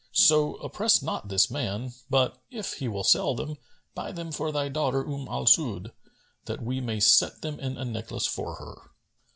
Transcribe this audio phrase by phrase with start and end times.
[0.13, 3.57] So oppress not this man; but, if he will sell them,
[3.93, 5.91] buy them for thy daughter Umm al Su'ъd,[FN#248]
[6.45, 8.89] that we may set them in a necklace for her."